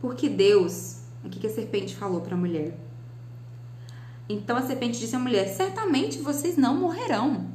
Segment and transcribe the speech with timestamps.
[0.00, 2.76] Porque Deus, o que a serpente falou para a mulher?
[4.28, 7.46] Então a serpente disse à mulher: Certamente vocês não morrerão.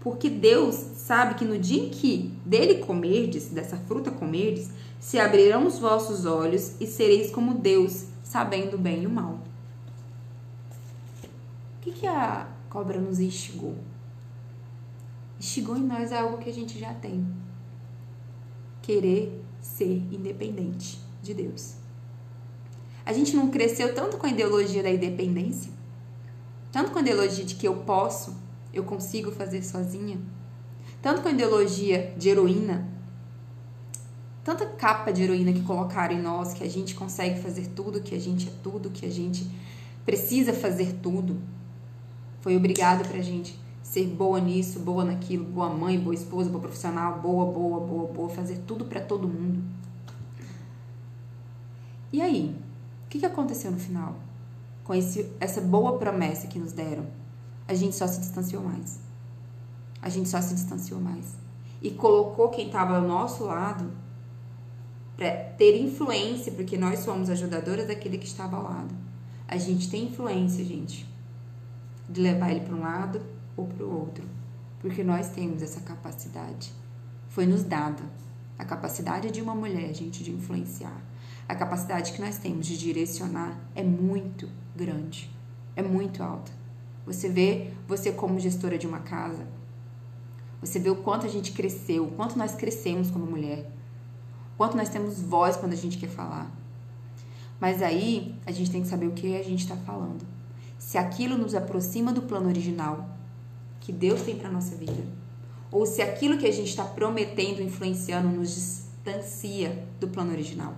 [0.00, 5.68] Porque Deus sabe que no dia em que dele comerdes, dessa fruta comerdes, se abrirão
[5.68, 9.38] os vossos olhos e sereis como Deus, sabendo o bem e o mal.
[11.76, 13.76] O que, que a cobra nos instigou?
[15.38, 17.24] Instigou em nós algo que a gente já tem.
[18.86, 21.74] Querer ser independente de Deus.
[23.04, 25.72] A gente não cresceu tanto com a ideologia da independência,
[26.70, 28.36] tanto com a ideologia de que eu posso,
[28.72, 30.20] eu consigo fazer sozinha,
[31.02, 32.88] tanto com a ideologia de heroína,
[34.44, 38.14] tanta capa de heroína que colocaram em nós que a gente consegue fazer tudo, que
[38.14, 39.50] a gente é tudo, que a gente
[40.04, 41.42] precisa fazer tudo.
[42.40, 43.58] Foi obrigado pra gente
[43.96, 48.28] ser boa nisso, boa naquilo, boa mãe, boa esposa, boa profissional, boa, boa, boa, boa,
[48.28, 49.64] fazer tudo para todo mundo.
[52.12, 52.54] E aí,
[53.06, 54.14] o que, aconteceu no final?
[54.84, 57.06] Com esse, essa boa promessa que nos deram,
[57.66, 59.00] a gente só se distanciou mais.
[60.02, 61.34] A gente só se distanciou mais.
[61.80, 63.90] E colocou quem estava ao nosso lado
[65.16, 68.94] para ter influência, porque nós somos ajudadoras daquele que estava ao lado.
[69.48, 71.08] A gente tem influência, gente,
[72.06, 74.24] de levar ele para um lado ou para o outro,
[74.80, 76.72] porque nós temos essa capacidade.
[77.28, 78.02] Foi nos dada
[78.58, 81.00] a capacidade de uma mulher, gente, de influenciar.
[81.48, 85.30] A capacidade que nós temos de direcionar é muito grande,
[85.74, 86.50] é muito alta.
[87.04, 89.46] Você vê, você como gestora de uma casa,
[90.60, 93.70] você vê o quanto a gente cresceu, o quanto nós crescemos como mulher,
[94.54, 96.50] o quanto nós temos voz quando a gente quer falar.
[97.60, 100.26] Mas aí a gente tem que saber o que a gente está falando.
[100.78, 103.15] Se aquilo nos aproxima do plano original
[103.86, 105.04] que Deus tem para nossa vida,
[105.70, 110.74] ou se aquilo que a gente está prometendo, influenciando, nos distancia do plano original.